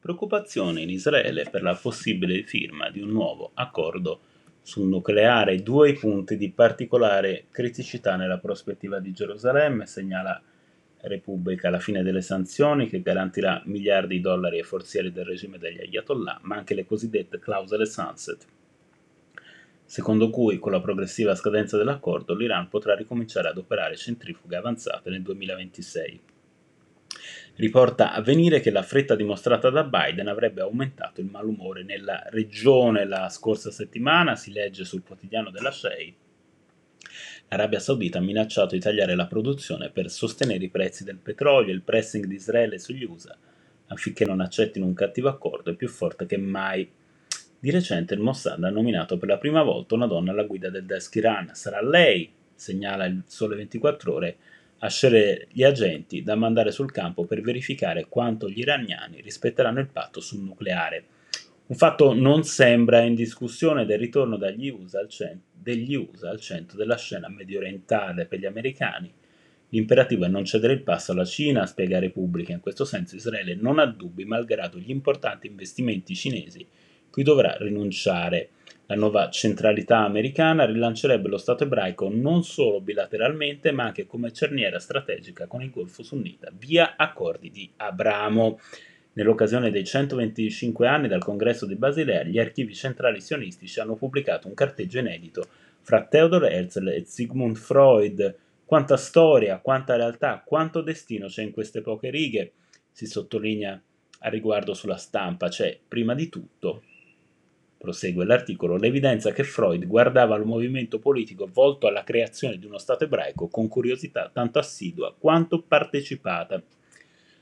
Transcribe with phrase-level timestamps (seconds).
[0.00, 4.20] Preoccupazione in Israele per la possibile firma di un nuovo accordo
[4.62, 10.40] sul nucleare, due punti di particolare criticità nella prospettiva di Gerusalemme, segnala
[11.02, 15.80] Repubblica la fine delle sanzioni che garantirà miliardi di dollari ai forzieri del regime degli
[15.80, 18.46] Ayatollah, ma anche le cosiddette clausole sunset,
[19.84, 25.20] secondo cui con la progressiva scadenza dell'accordo l'Iran potrà ricominciare ad operare centrifughe avanzate nel
[25.20, 26.29] 2026.
[27.56, 33.28] Riporta Avvenire che la fretta dimostrata da Biden avrebbe aumentato il malumore nella regione la
[33.28, 36.16] scorsa settimana, si legge sul quotidiano della SHEI.
[37.48, 41.82] L'Arabia Saudita ha minacciato di tagliare la produzione per sostenere i prezzi del petrolio, il
[41.82, 43.36] pressing di Israele sugli USA
[43.92, 46.88] affinché non accettino un cattivo accordo è più forte che mai.
[47.58, 50.86] Di recente il Mossad ha nominato per la prima volta una donna alla guida del
[50.86, 51.54] desk Iran.
[51.54, 54.36] Sarà lei, segnala il Sole 24 ore,
[54.82, 59.88] a scegliere gli agenti da mandare sul campo per verificare quanto gli iraniani rispetteranno il
[59.88, 61.04] patto sul nucleare.
[61.66, 66.96] Un fatto non sembra in discussione del ritorno USA cent- degli USA al centro della
[66.96, 69.12] scena medio orientale per gli americani.
[69.68, 72.52] L'imperativo è non cedere il passo alla Cina, spiega Repubblica.
[72.52, 76.66] In questo senso Israele non ha dubbi, malgrado gli importanti investimenti cinesi,
[77.10, 78.48] cui dovrà rinunciare.
[78.90, 84.80] La nuova centralità americana rilancerebbe lo Stato ebraico non solo bilateralmente, ma anche come cerniera
[84.80, 88.58] strategica con il Golfo Sunnita, via accordi di Abramo.
[89.12, 94.54] Nell'occasione dei 125 anni dal congresso di Basilea, gli archivi centrali sionistici hanno pubblicato un
[94.54, 95.46] carteggio inedito
[95.82, 98.36] fra Theodor Herzl e Sigmund Freud.
[98.64, 102.52] Quanta storia, quanta realtà, quanto destino c'è in queste poche righe,
[102.90, 103.80] si sottolinea
[104.18, 105.46] a riguardo sulla stampa.
[105.46, 106.82] C'è, prima di tutto,
[107.80, 113.04] prosegue l'articolo, l'evidenza che Freud guardava al movimento politico volto alla creazione di uno Stato
[113.04, 116.62] ebraico con curiosità tanto assidua quanto partecipata.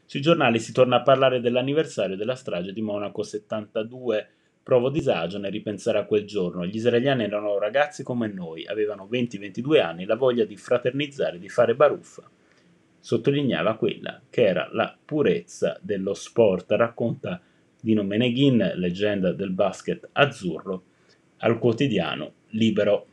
[0.04, 4.28] Sui giornali si torna a parlare dell'anniversario della strage di Monaco 72.
[4.62, 6.64] Provo disagio nel ripensare a quel giorno.
[6.64, 11.74] Gli israeliani erano ragazzi come noi, avevano 20-22 anni, la voglia di fraternizzare, di fare
[11.74, 12.30] baruffa.
[13.00, 17.42] Sottolineava quella che era la purezza dello sport, racconta
[17.80, 20.82] Dino Meneghin, leggenda del basket azzurro,
[21.38, 23.08] al quotidiano Libero.